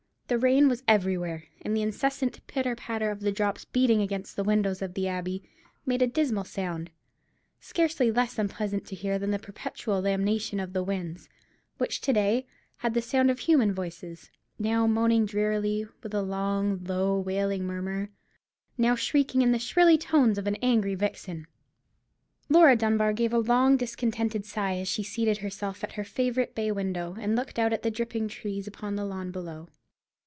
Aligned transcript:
The 0.27 0.37
rain 0.39 0.69
was 0.69 0.81
everywhere, 0.87 1.43
and 1.61 1.75
the 1.75 1.81
incessant 1.81 2.39
pitter 2.47 2.73
patter 2.73 3.11
of 3.11 3.19
the 3.19 3.33
drops 3.33 3.65
beating 3.65 4.01
against 4.01 4.37
the 4.37 4.45
windows 4.45 4.81
of 4.81 4.93
the 4.93 5.05
Abbey 5.09 5.43
made 5.85 6.01
a 6.01 6.07
dismal 6.07 6.45
sound, 6.45 6.89
scarcely 7.59 8.09
less 8.09 8.39
unpleasant 8.39 8.85
to 8.85 8.95
hear 8.95 9.19
than 9.19 9.31
the 9.31 9.39
perpetual 9.39 9.99
lamentation 10.01 10.61
of 10.61 10.71
the 10.71 10.83
winds, 10.85 11.27
which 11.79 11.99
to 11.99 12.13
day 12.13 12.47
had 12.77 12.93
the 12.93 13.01
sound 13.01 13.29
of 13.29 13.39
human 13.39 13.73
voices; 13.73 14.31
now 14.57 14.87
moaning 14.87 15.25
drearily, 15.25 15.85
with 16.01 16.13
a 16.13 16.21
long, 16.21 16.81
low, 16.85 17.19
wailing 17.19 17.65
murmur, 17.67 18.09
now 18.77 18.95
shrieking 18.95 19.41
in 19.41 19.51
the 19.51 19.59
shrilly 19.59 19.97
tones 19.97 20.37
of 20.37 20.47
an 20.47 20.55
angry 20.61 20.95
vixen. 20.95 21.45
Laura 22.47 22.77
Dunbar 22.77 23.11
gave 23.11 23.33
a 23.33 23.37
long 23.37 23.75
discontented 23.75 24.45
sigh 24.45 24.77
as 24.77 24.87
she 24.87 25.03
seated 25.03 25.39
herself 25.39 25.83
at 25.83 25.91
her 25.95 26.05
favourite 26.05 26.55
bay 26.55 26.71
window, 26.71 27.17
and 27.19 27.35
looked 27.35 27.59
out 27.59 27.73
at 27.73 27.83
the 27.83 27.91
dripping 27.91 28.29
trees 28.29 28.65
upon 28.65 28.95
the 28.95 29.03
lawn 29.03 29.29
below. 29.31 29.67